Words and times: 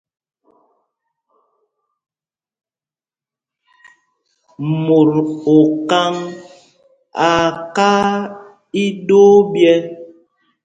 Mot 4.85 5.07
okaŋ 5.55 6.13
aa 7.27 7.47
kaa 7.75 8.09
iɗoo 8.83 9.33
ɓyɛ́. 9.51 9.77